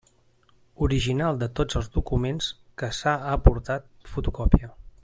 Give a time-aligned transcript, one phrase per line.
[0.85, 2.49] Original de tots els documents
[2.83, 4.73] que s'ha aportat fotocopia.